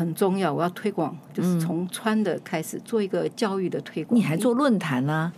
[0.00, 4.18] 很重要，我要推广，就是从穿的开始做一个教育的推广。
[4.18, 5.30] 你还做论坛呢？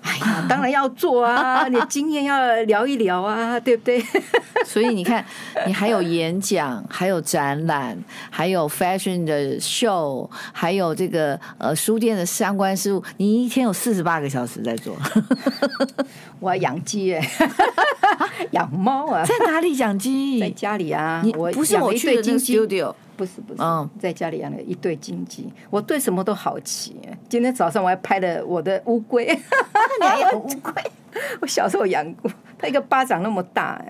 [0.00, 1.66] 哎呀，当然要做啊！
[1.68, 4.02] 你经验要聊一聊啊，对不对？
[4.64, 5.22] 所以你看，
[5.66, 7.98] 你还有演讲，还有展览，
[8.30, 14.96] 还有 fashion 的 show，还有这个呃书店的相关事务，你一天有四十八个小时在做。
[16.40, 17.20] 我要养鸡耶，
[18.52, 19.26] 养猫啊？
[19.26, 20.40] 在哪里养鸡？
[20.40, 21.20] 在家里啊。
[21.24, 22.94] 你不是我去的那个 studio。
[23.18, 23.60] 不是不是，
[23.98, 26.96] 在家里养了一对金鸡，我对什么都好奇。
[27.28, 29.26] 今天早上我还拍了我的乌龟，
[30.00, 30.72] 你还养 乌龟？
[31.40, 33.82] 我小时候养过，它一个巴掌那么大，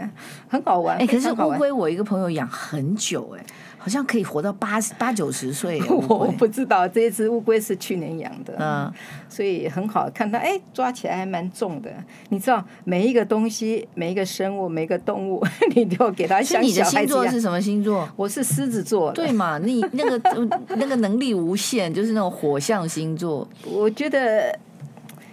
[0.48, 0.96] 很好玩。
[0.96, 3.44] 哎，可是乌龟我一个朋友养很久，哎。
[3.88, 8.92] 好像可以活到八八九十岁， 我不知道这一只乌龟是去年养的，嗯，
[9.30, 11.90] 所以很好看它，哎，抓起来还蛮重的。
[12.28, 15.42] 你知道每一个东西、每一个生物、每一个动物，
[15.74, 16.90] 你都要给它像小孩子。
[16.90, 18.06] 你的星座是什么星座？
[18.14, 19.10] 我是狮子座。
[19.12, 19.56] 对嘛？
[19.56, 20.46] 你那个
[20.76, 23.48] 那个能力无限，就是那种火象星座。
[23.64, 24.54] 我觉得，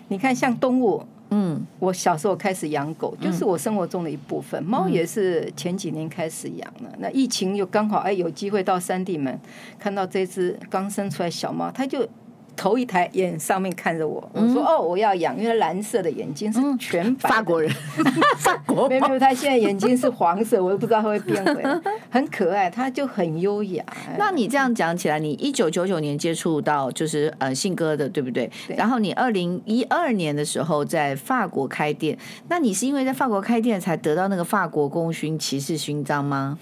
[0.08, 1.06] 你看像动物。
[1.38, 4.64] 嗯，我小时候开始养狗，就是我生活中的一部分。
[4.64, 6.96] 猫也是前几年开始养了。
[7.00, 9.38] 那疫情又刚好哎，有机会到三地门，
[9.78, 12.08] 看到这只刚生出来小猫，它就。
[12.56, 17.70] 头一抬眼上面看着我，我说：“哦，我要养，因为蓝色的眼睛是全白。”法国人，
[18.40, 23.84] 法国没有没有，他现在眼睛是黄色，我都不知道他会变回来， 很可爱，他就很优雅。
[24.18, 28.50] 那你这样讲起来，你一九九九年接触到就是呃信鸽的，对不对？
[28.68, 28.76] 对。
[28.78, 36.58] 然后你二零一二年的时候在法国开店，那你是因为在法国开店才得到那个法国功勋骑士勋章吗？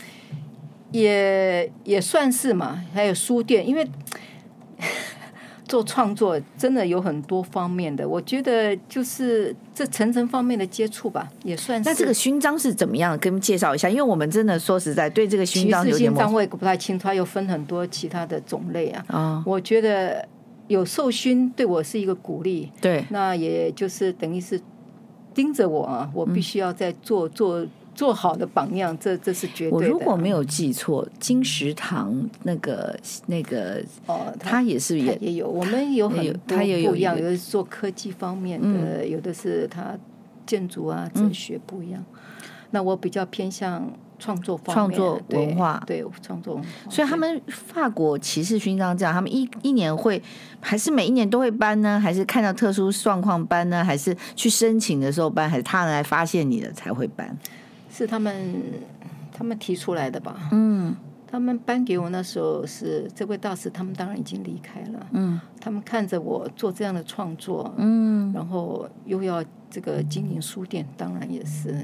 [0.92, 3.88] 也也算是嘛，还有书店，因为。
[5.74, 11.90] 做创作真的有很多方面的，我觉得就是这层层方面的接触吧，也算是。
[11.90, 13.18] 那这个勋章是怎么样？
[13.18, 16.12] 跟介绍一下，因为我们真的说实在对这个勋章有点。
[16.12, 19.04] 勋章我也不太清楚，它又分很多其他的种类啊。
[19.10, 20.24] 哦、我觉得
[20.68, 22.72] 有受勋对我是一个鼓励。
[22.80, 23.04] 对。
[23.10, 24.62] 那也就是等于是
[25.34, 27.66] 盯着我啊，我必须要在做、嗯、做。
[27.96, 29.76] 做好的榜样，这这是绝对的。
[29.76, 39.98] 我如果没有记错，金石堂那个那个哦，他也是也也有，我们有很多不一样，有的是做科技方面的，嗯、有的是他
[40.46, 42.04] 建筑啊哲学不一样。
[42.12, 42.22] 嗯、
[42.72, 46.70] 那我比较偏向创作方面创作文化，对创作文化。
[46.90, 50.22] 所以他们法国骑士勋章这样，他们一一年会
[50.60, 52.00] 还是每一年都会颁呢？
[52.00, 53.84] 还是看到特殊状况颁呢？
[53.84, 55.50] 还是去申请的时候颁？
[55.50, 57.38] 还是他人来发现你的才会颁？
[57.94, 58.36] 是他们
[59.32, 60.50] 他们提出来的吧？
[60.52, 60.94] 嗯。
[61.26, 65.08] 他们颁给我那时候是这位大师，他们当然已经离开了。
[65.14, 71.84] 嗯，他们看着我做这样的创作，嗯，然后又要这个经营书店，当然也是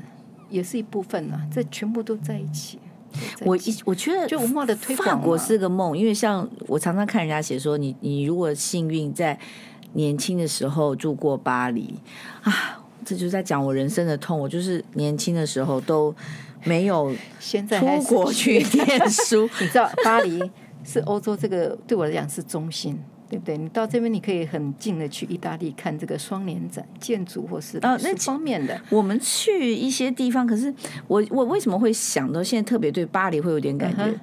[0.51, 1.41] 也是一部分了。
[1.51, 2.77] 这全部都在一起。
[3.11, 9.35] 一起我一我觉得，就文化的推广，法国是个梦，因为像我常常看人家写说，你你如果幸运在
[9.93, 11.95] 年轻的时候住过巴黎
[12.43, 14.39] 啊，这就是在讲我人生的痛。
[14.39, 16.13] 我就是年轻的时候都。
[16.65, 20.41] 没有现在出国去念书， 你知道巴黎
[20.83, 23.57] 是欧洲这个对我来讲是中心，对不对？
[23.57, 28.77] 你到这边你可以很近的去意大利看这个双年展建筑或是啊那方面的。
[28.89, 30.73] 我们去一些地方，可是
[31.07, 34.17] 我我为什么会想到现在特别对巴黎会有点感觉？Uh huh.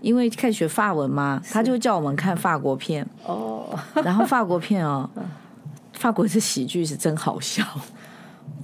[0.00, 4.04] 因为开始学法文嘛，他就叫我们看法国片哦，oh.
[4.04, 5.08] 然后法国片哦，
[5.94, 7.64] 法国的喜剧是真好笑，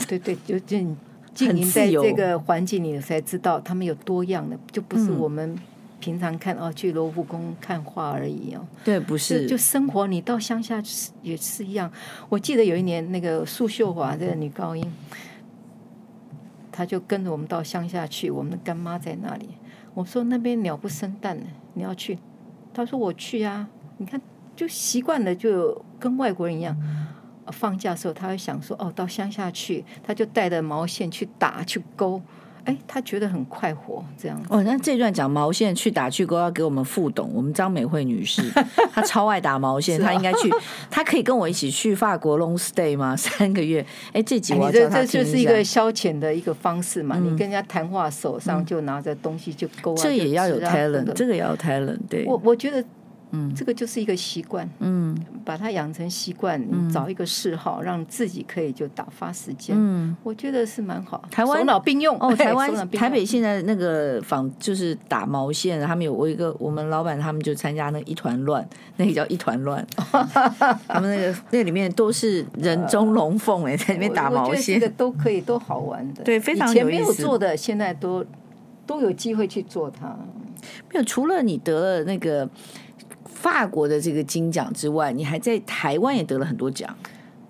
[0.06, 0.78] 对对，就就。
[1.36, 5.54] 经营在这个环境里，才知道他们有多样的，就不是我们
[6.00, 8.66] 平常看哦，去罗浮宫看画而已哦。
[8.82, 9.46] 对，不是。
[9.46, 10.82] 就生活，你到乡下
[11.20, 11.92] 也是一样。
[12.30, 14.90] 我记得有一年，那个苏秀华这个女高音，
[16.72, 18.30] 她就跟着我们到乡下去。
[18.30, 19.50] 我们的干妈在那里，
[19.92, 22.18] 我说那边鸟不生蛋呢，你要去？
[22.72, 23.68] 她说我去啊。
[23.98, 24.18] 你看，
[24.56, 26.74] 就习惯了，就跟外国人一样。
[27.52, 32.20] 放假的时候，他会想说：“哦，到乡下去，他就带着毛线去打去勾，
[32.64, 38.42] 哎，他觉得很快活这样。”哦，那这段讲毛线去打去勾要给我们副董，我们张美惠女士，
[38.92, 40.50] 她超爱打毛线，她应该去，
[40.90, 43.14] 她可以跟我一起去法国 long stay 吗？
[43.16, 43.84] 三个月？
[44.12, 52.84] 哎，这集我这这就是一个消遣的一个方式嘛，你跟人家谈话，手上就拿着东西就勾，这也要有 talent，这个也要 talent，对，我我觉得。
[53.32, 61.20] 嗯，这个就是一个习惯，嗯，把它养成习惯，你找一个嗜好，让自己可以就打发时间，嗯，我觉得是蛮好。
[61.30, 69.84] 台湾手脑并用哦，台湾台北现在那个仿就是打毛线，他们有我一个我们老板他们就参加那一团乱，那个叫一团乱，
[70.86, 77.02] 他们那个那里面都是人中龙凤哎， 在里面打毛线，这个都可以都好玩的，对，非常有意思。
[77.02, 78.24] 以前没有做的，现在都
[78.86, 80.16] 都有机会去做它。
[80.92, 82.48] 没有，除了你得了那个。
[83.40, 86.96] 法国的这个金奖之外，你还在台湾也得了很多奖，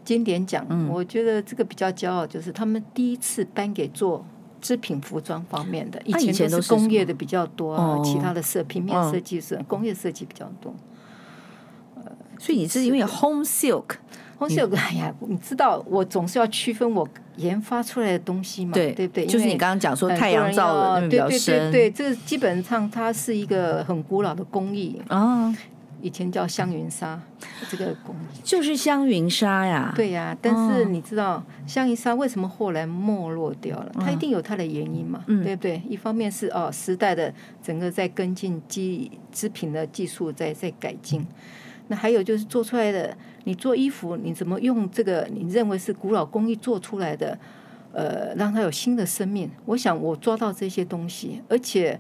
[0.05, 0.67] 经典奖。
[0.69, 4.25] 嗯，我觉得这个比较骄傲，就是他们第一次颁给做
[4.61, 10.75] 织品服装方面的，以前都是工业的比较多，啊，其他的设平面设计是工业设计比较多。
[12.39, 19.25] 所以你是因为 home silk，home silk，哎呀，你知道我总是要区分我研发出来的东西嘛，对对不对？
[19.25, 25.51] 就是你刚刚讲说太阳照的那比较深，对对对，这基本上它是一个很古老的工艺啊。
[26.07, 27.21] 以前叫香云纱，
[27.69, 29.93] 这个工艺就是香云纱呀。
[29.97, 33.91] 对呀、啊，但是你知道香云纱为什么后来没落掉了？
[33.99, 35.83] 它一定有它的原因嘛，嗯、对不对？
[35.89, 41.27] 一方面是哦，时代的整个在跟进机织品的技术在在改进，
[41.89, 47.37] 那还有就是做出来的，你做衣服你怎么用这个你认为是古老工艺做出来的，
[47.93, 49.51] 呃，让它有新的生命？
[49.65, 51.99] 我想我抓到这些东西，而且。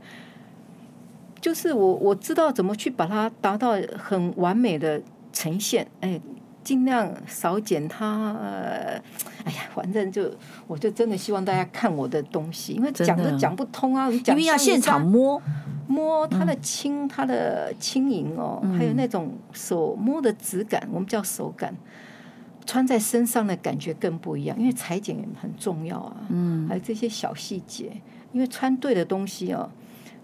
[1.41, 5.01] 就是我我知道怎么去把它达到很完美的
[5.33, 6.21] 呈现，哎，
[6.65, 9.01] 尽量少剪它，呃，
[9.45, 10.31] 哎呀，反正就
[10.67, 15.41] 我就真的希望大家看我的东西，因为讲都讲不通啊，讲因为要现场摸
[15.87, 21.73] 摸它的轻，它的轻盈哦，嗯、还有那种手摸的质感，我们叫手感，
[22.65, 27.93] 穿在身上的感觉更不一样，因为裁剪很重要啊，嗯，还有这些小细节，
[28.33, 29.71] 因为穿对的东西哦。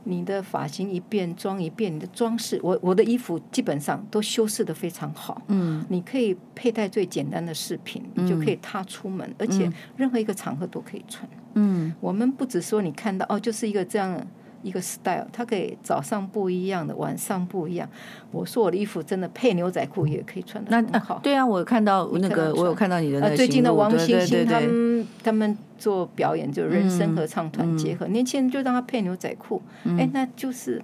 [0.05, 5.41] 你的发型一变，妆一变，你的装饰，我我的衣服基本上都修饰的非常好。
[5.49, 11.29] 嗯，你可以佩戴最简单的饰品，你就可以踏出门，嗯、而且任何一个场合都可以穿。
[11.55, 14.27] 嗯，我们不只说你看到哦，就是一个这样。
[14.63, 17.89] 一个 style，它可以早上不一样的，晚上不一样。
[18.31, 21.21] 我说我的衣服真的配牛仔裤也可以穿得很好。
[21.23, 23.37] 对啊，我有看到那个，我有看到你的那个。
[23.37, 29.61] 最近的王星星他们他们做表演，就人声合唱团结合，年轻人就让他配牛仔裤，
[29.99, 30.81] 哎，那就是，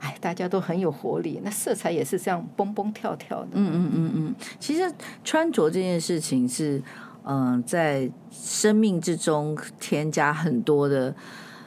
[0.00, 3.48] 哎，大家都很有活力，那色彩也是这样蹦蹦跳跳的。
[3.54, 4.92] 嗯嗯嗯嗯，其实
[5.24, 6.80] 穿着这件事情是，
[7.24, 11.14] 嗯，在生命之中添加很多的，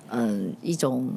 [0.09, 1.11] 嗯，一种。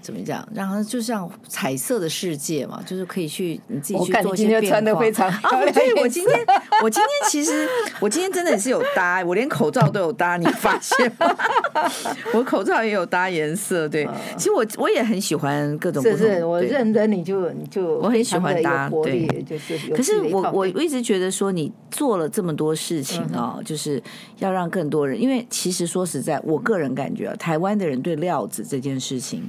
[0.00, 0.46] 怎么讲？
[0.54, 4.18] 然后就像彩色的世界嘛，就是可以去你自己去做一些变化。
[4.18, 5.56] 我看你今天穿的非常好。
[5.56, 6.46] 啊，对，我今天
[6.82, 7.68] 我今天其实
[8.00, 11.36] 我今天真的也是有搭，我连口罩都有搭，你发现吗？
[12.34, 14.08] 我口罩也有搭颜色，对。
[14.36, 16.18] 其实我我也很喜欢各种不同。
[16.18, 19.78] 是是，我认得你就你就我很喜欢搭，对，就是。
[19.94, 24.02] 可是我我我一直觉得说，你做了这么多事情啊，就是
[24.38, 29.48] 要让更多人，因为其实说实在，我个人感觉啊，台湾的人对料子这件事情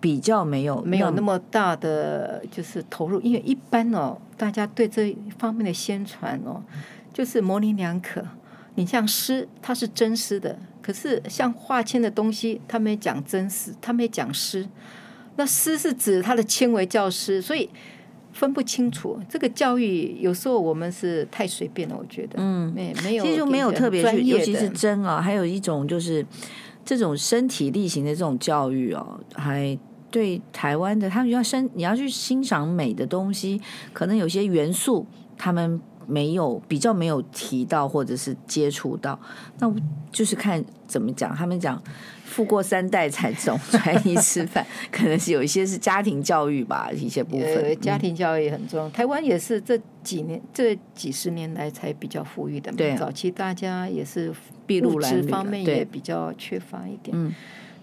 [0.00, 6.62] 比较没有没有那么大的就是投入，因为一般哦，大家对这方面的宣传哦，
[7.12, 8.24] 就是模棱两可。
[8.76, 10.58] 你像诗，它是真实的。
[10.80, 14.66] 可是像化纤的东西，他没讲真实，他没讲诗。
[15.36, 17.68] 那诗是指它的纤维叫诗，所以
[18.32, 19.20] 分不清楚。
[19.28, 22.36] 这个教育有时候我们是太随便了，我觉得。
[22.38, 26.24] 嗯，没没有，其实就没有特别去，尤其是针啊，还有一种就是
[26.84, 29.78] 这种身体力行的这种教育哦，还
[30.10, 33.60] 对台湾的他们要生，你要去欣赏美的东西，
[33.92, 35.06] 可能有些元素
[35.36, 35.80] 他们。
[36.06, 39.16] 没有比较没有提到或者是接触到，
[39.60, 39.72] 那
[40.10, 41.32] 就是看怎么讲。
[41.32, 41.80] 他们讲
[42.24, 47.54] 富过三代才懂穿衣吃饭， 可能是有一些是家庭教育吧，一些部分。
[47.62, 48.88] 呃、家庭教育很重要。
[48.88, 52.76] 嗯、台湾也是这几年这几十年来才比较富裕的嘛。
[52.76, 54.34] 对，早期大家也是
[54.82, 57.16] 物质方面也比较缺乏一点。
[57.16, 57.32] 嗯，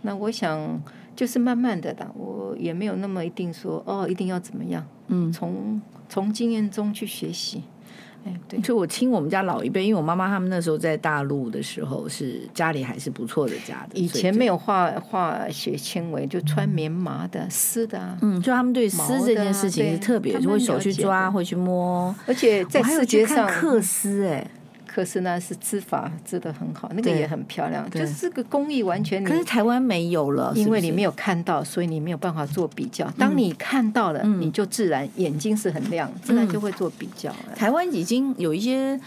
[0.01, 0.81] 那我想
[1.17, 4.85] 就是慢慢的的，我也没有那么一定说哦，一定要怎么样。
[5.07, 7.63] 嗯，从从经验中去学习。
[8.23, 13.97] 哎对，就我听我们家老一辈，因为我妈妈他们那时候在大陆的时候，是家里还是不错的家的。
[13.99, 18.17] 以前没有化化学纤维，就穿棉麻的、丝的啊。
[18.21, 24.45] 嗯，就他们对丝这件事情是特别，就会手去抓，会去摸，而且在视觉上克丝哎。
[24.87, 27.87] 可是呢，是织法织的很好，那个也很漂亮。
[27.91, 33.07] 就是这个工艺完全，可是台湾没有了，因为你没有看到，所以你没有办法做比较。
[33.17, 37.31] 当你看到了，你就自然眼睛是很亮，自然就会做比较。
[37.55, 38.99] 台湾已经有一些。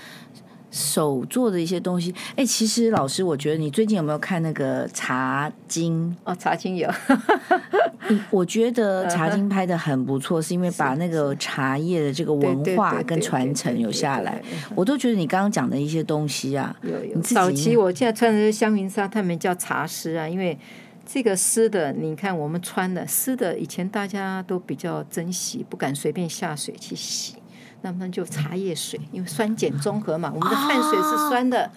[0.70, 6.16] 手做的一些东西，哎，其实老师，我觉得你最近有没有看那个茶经？
[6.24, 6.88] 哦，茶经有。
[8.30, 14.40] 我觉得 茶经拍的很不错，是因为把那个茶叶的这个文化跟传承有下来。
[14.74, 17.20] 我都觉得你刚刚讲的一些东西啊，有有。
[17.20, 20.58] 早期我现在穿的是香云纱，他们叫茶丝啊，因为
[21.04, 27.34] 这个丝的，你看我们穿的丝的，以前大家都比较珍惜，不敢随便下水去洗。
[27.82, 31.70] 那么就茶叶水，因为酸碱中和嘛，我们的汗水是酸的，啊、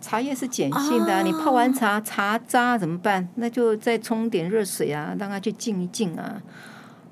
[0.00, 1.22] 茶叶是碱性的，啊。
[1.22, 3.28] 你泡完茶，茶渣怎么办？
[3.36, 6.40] 那就再冲点热水啊，让它去浸一浸啊。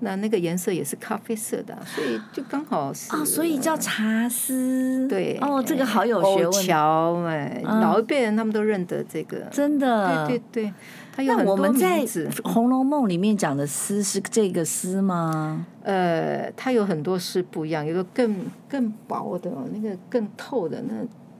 [0.00, 5.08] 那那个颜色也是咖啡色的，所以就刚好是啊，所以叫茶丝。
[5.08, 6.64] 对，哦，这个好有学问。
[6.64, 10.26] 桥哎，老一辈人他们都认得这个，真的。
[10.26, 10.74] 对对对。
[11.18, 12.04] 那我们在
[12.44, 15.66] 《红楼梦》里面讲的丝是这个丝吗？
[15.82, 18.36] 呃，它有很多丝不一样，有个更
[18.68, 20.82] 更薄的，那个更透的。
[20.82, 20.94] 那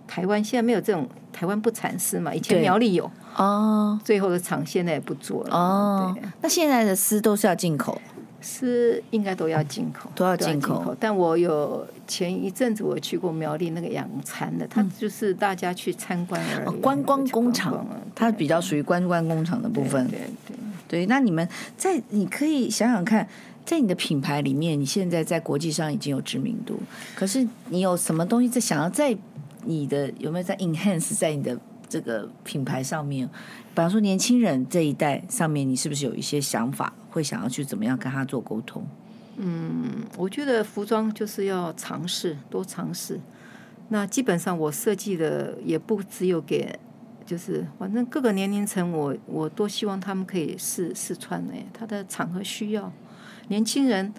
[0.07, 6.17] 台湾现在没有这种，台湾不产丝嘛，以前苗栗有哦，最后的厂现在也不做了哦。
[6.41, 8.01] 那现在的丝都是要进口。
[8.41, 10.95] 是应该都要进口，都要进口。
[11.01, 16.81] 但我有前一阵子我去过苗栗那个养蚕的，它就是大家去参观而已。
[16.81, 20.07] 观光工厂，它比较属于观光工厂的部分。
[20.09, 20.57] 对对
[20.89, 21.07] 对。
[21.07, 23.27] 那你们在，你可以想想看，
[23.65, 26.79] 在你的品牌里面，你现在在国际上已经有知名度，
[27.15, 29.17] 可是你有什么东西在想要在
[29.65, 31.59] 你的有没有在 enhance 在你的
[31.89, 33.27] 这个品牌上面？
[33.29, 36.93] 比方说年轻人这一代上面，你是不是有一些想法？
[37.11, 38.87] 会想要去怎么样跟他做沟通？
[39.37, 43.21] 嗯，我觉得服装就是要尝试，多尝试。
[43.89, 46.79] 那基本上我设计的也不只有给，
[47.25, 52.93] 就是反正各个年龄层我，我我多希望他们可以试试穿呢，他的场合需要。
[53.49, 54.13] 年轻人，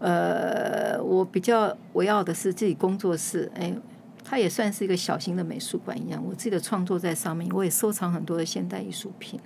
[0.00, 3.72] 呃，我比较我要的是自己工作室，哎，
[4.24, 9.38] 它也算是一个小型的美术馆一样，我自己的创作在上面，我也收藏很多的现代艺术品。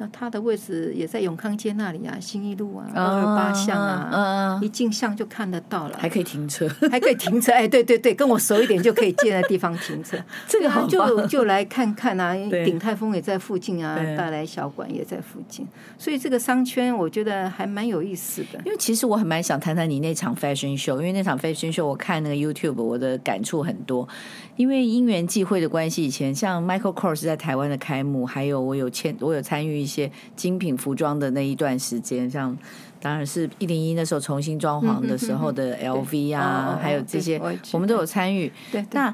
[0.00, 10.16] 那它的位置也在永康街那里啊，新一路啊，二二八巷啊，一进巷就看得到了，还可以停车，还可以停车，哎，对对对，跟我熟一点就可以借那地方停车，
[10.48, 12.34] 这个好就就来看看啊，
[12.64, 18.58] 鼎泰丰也在附近啊，大来小馆也在附近，所以这个商圈我觉得还蛮有意思的。
[18.64, 24.08] 因为其实我很蛮想谈谈你那场 fashion show，因为那场 fashion show 我看那个 YouTube，我的感触很多。
[24.56, 32.56] 因为因缘际会的关系，以前像 Michael Kors 在台湾的开幕，还有我有签，我有参与一些精品服装的那一段时间，像
[33.00, 37.40] 当然是一零一那时候重新装潢的时候的 LV 啊，还有这些，
[37.72, 38.52] 我们都有参与。
[38.70, 39.12] 对，那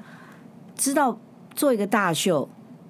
[0.76, 1.18] 知道
[1.54, 2.48] 做一个大秀。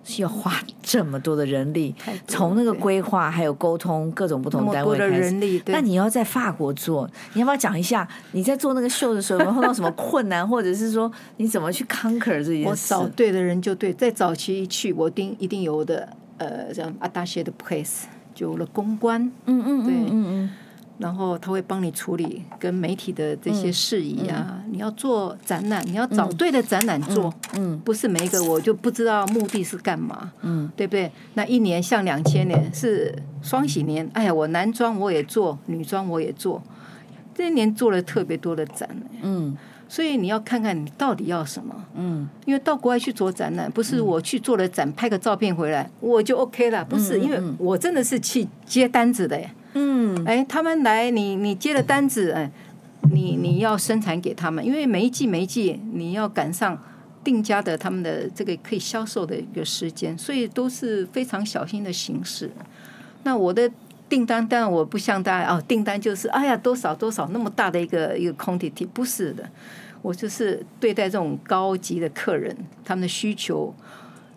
[0.09, 1.93] 需要花这么多的人力，
[2.29, 5.09] 从那个规划还有沟通各种不同单位的。
[5.09, 12.69] 人力，那你要在法国做，你要不要讲一下你在做那个秀的时候有没有碰到什么困难，或者是说你怎么去 conquer 这件事？
[12.69, 16.09] 我找对的人就对，在早期一去，我定一定有的
[16.39, 19.95] 呃，这样阿达写的 place 就有了公关，嗯嗯对。
[19.95, 20.51] 嗯嗯。
[20.99, 24.63] 然后他会帮你处理跟媒体的这些事宜啊。
[24.71, 30.71] 你要做展览，你要找对的展览做，嗯不是每一个我就不知道目的是干嘛，嗯。
[30.75, 31.13] 对不对？
[31.35, 36.63] 那一年像两千年是双喜年，哎呀，我男装我也做，女装我也做，
[37.35, 38.89] 这一年做了特别多的展，
[39.21, 39.55] 嗯
[39.89, 41.75] 所以你要看看你到底要什么。
[41.95, 49.51] 嗯因为到国外去做展览，不是我去做了展，拍个照片回来我就 OK 了，不是，因为我真的是去接单子的耶。
[49.75, 52.51] 嗯哎，他们来，你你接了单子，哎，
[53.13, 56.77] 你你要生产给他们，因为每一季每一季你要赶上
[57.23, 62.51] 定价的他们的这个可以销售的一个时间，所以都是非常小心的形式。
[63.23, 63.71] 那我的
[64.09, 69.49] 订单但我不像大家哦，订单就是哎呀多少多少那么大的一个一个 quantity，不是的，
[70.03, 73.75] 我就是对待这种高级的客人，他们的需求，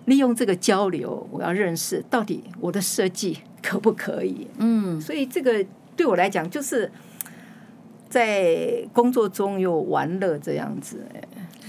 [0.05, 4.47] 利用这个交流，我要认识到底我的设计可不可以。
[4.57, 4.99] 嗯。
[4.99, 5.63] 所以这个
[5.95, 6.91] 对我来讲，就是
[8.09, 11.22] 在工作中有玩乐这样子，哎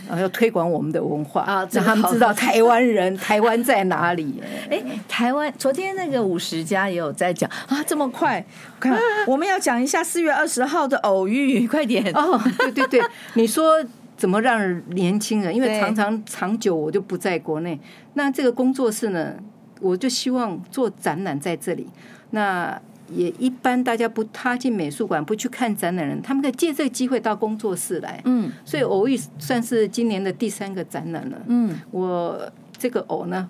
[0.08, 4.42] 然后要推广我们的文化让他们知道台湾人 台湾在哪里。
[4.70, 8.44] 哎，台湾昨天那个五十家也有在讲啊，这么快，
[8.80, 13.00] 看我们要讲一下四月二十号的偶遇，快点哦，对对对，
[13.34, 13.84] 你说
[14.16, 15.54] 怎么让年轻人？
[15.54, 17.78] 因为常常长久我就不在国内，
[18.14, 19.34] 那这个工作室呢，
[19.80, 21.88] 我就希望做展览在这里。
[22.32, 22.80] 那
[23.10, 28.20] 也一般大家不踏进美术馆不去看展览人，他们可以借这个机会到工作室来。
[28.24, 31.38] 嗯所以偶遇算是今年的第三个展览了。
[31.46, 33.48] 嗯我这个偶呢，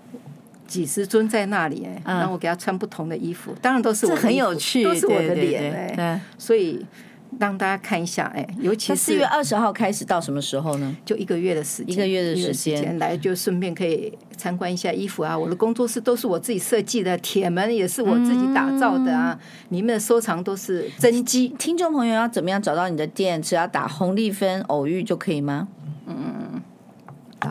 [0.67, 6.21] 几十尊在那里哎，嗯然后我给他穿不同的衣服，当然都是我这很有趣，都是我的脸哎，对。
[6.39, 6.85] 所以
[7.39, 10.97] 让大家看一下哎，尤其是四月二十号开始到什么时候呢？
[11.05, 15.37] 就一个月的时间，一个月的时间来就顺便可以参观一下衣服啊。
[15.37, 19.39] 我的工作室都是我自己设计的，铁门也是我自己打造的啊。
[19.68, 21.49] 里面的收藏都是真机。
[21.59, 23.41] 听众朋友要怎么样找到你的店？
[23.41, 25.68] 只要打红利分偶遇就可以吗？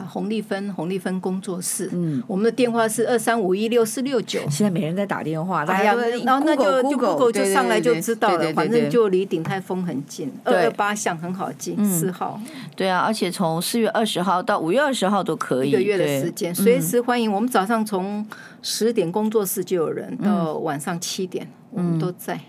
[0.09, 1.89] 啊，洪丽芬，洪丽芬工作室。
[1.93, 4.39] 嗯，我们的电话是二三五一六四六九。
[4.49, 5.95] 现在没人在打电话，大哎呀，
[6.25, 12.39] 然后那就就 Google 就上来就知道了，反正就离鼎泰丰很近，二对二八巷很好进，四号
[12.75, 17.31] 对啊，而且从四月二十号到五月二十号都可以，一个月的时间，随时欢迎。
[17.31, 18.25] 我们早上从
[18.61, 22.39] 十点工作室就有人，到晚上七点我们都在。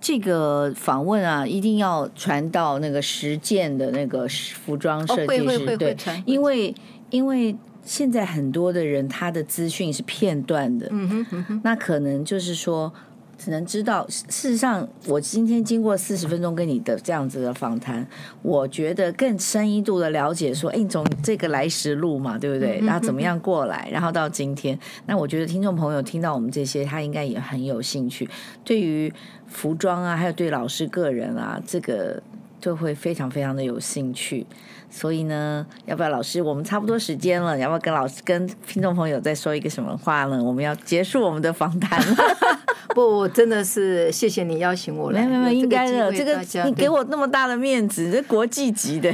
[0.00, 5.96] 这个访问啊，一定要传到那个实践的那个服装设计哦会会会师，对
[6.26, 6.74] 因为
[7.10, 12.92] 因为现在很多的人他的资讯是片段的，嗯哼嗯哼，那可能就是说。
[13.36, 18.06] 只能知道，事实上，我今天经过四十分钟跟你的这样子的访谈，
[18.42, 22.80] 我觉得更深一度的了解，说，哎，你从这个来时路嘛，对不对？
[22.80, 28.28] 然后怎么样过来，然后到今天，那我觉得听众朋友听到我们这些，他应该也很有兴趣，
[28.64, 29.12] 对于
[29.46, 32.22] 服装啊，还有对老师个人啊，这个
[32.60, 34.46] 就会非常非常的有兴趣。
[34.94, 36.40] 所以呢，要不要老师？
[36.40, 40.40] 我们差不多时间了，要不要跟老师、跟听众朋友再说一个什么话呢？
[40.40, 42.16] 我们要结束我们的访谈了。
[42.94, 46.12] 不，我真的是谢谢你邀请我来，没有没有，应该的。
[46.12, 49.12] 这个你给我我那么大的面子，这国际级的。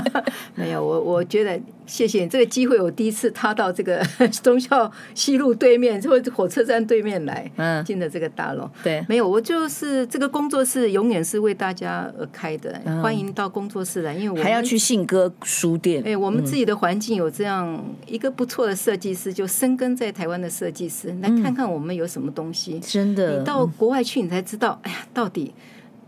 [0.54, 1.58] 没有，我我觉得
[1.92, 4.02] 谢谢你这个机会，我第一次踏到这个
[4.42, 8.66] 忠孝西路对面，或者火车站对面来，嗯，进了这个大楼。
[8.82, 16.02] 对，没有，我就是这个工作室永远是为大家而开的，欢迎到工作室来，因为我还要去信鸽书店。
[16.06, 22.80] 哎，我们自己的环境有这样一个不错的设计师，就深耕在台湾的设计师，来看看我们有什么东西。
[22.80, 25.52] 真的，你到国外去，你才知道，哎呀，到底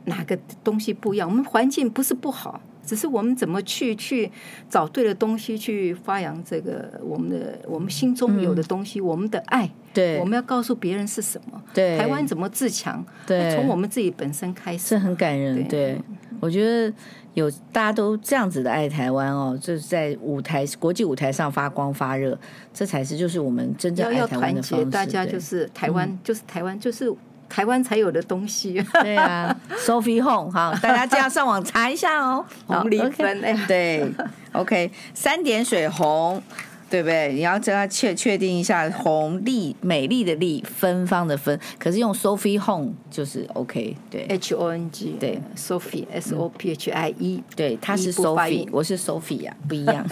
[0.07, 1.28] 哪个东西不一样？
[1.28, 4.30] 我们环境不是不好，只是我们怎么去去
[4.68, 9.70] 找对的东西，去发扬这个我们的我们心中有的东西，我们的爱。
[9.93, 11.62] 对，我们要告诉别人是什么。
[11.72, 13.05] 对，台湾怎么自强？
[13.26, 15.66] 对，从我们自己本身开始，这很感人。
[15.68, 15.97] 对，
[16.41, 16.93] 我觉得
[17.35, 22.37] 有大家都这样子的爱台湾哦，就是在舞台国际舞台上发光发热，
[22.72, 24.87] 这才是就是我们真正爱台湾的方式。
[24.87, 27.09] 大家就是台湾，就是台湾，就是
[27.49, 28.84] 台湾才有的东西。
[29.03, 32.45] 对啊，Sophie Hong，哈， 大家就要上网查一下哦。
[32.66, 34.12] 红丽芬，哎，对
[34.53, 36.42] ，OK，三点水红。
[36.90, 37.32] 对不对？
[37.32, 49.40] 你要叫他确确定一下，红丽美丽的丽，芬芳的芬，可是用 Sophie Hong 就是 OK，对，H O N G，对，Sophie S O P H I E，对，他是 Sophie，我是 Sophie
[49.40, 50.07] 呀，不一样。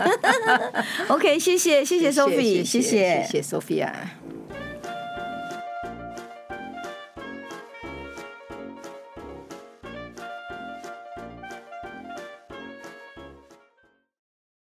[1.06, 3.92] OK，谢谢谢谢 Sophie，谢谢谢谢 Sophia。